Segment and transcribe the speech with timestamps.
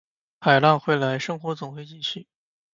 [0.39, 2.27] 海浪会来，生活总会继续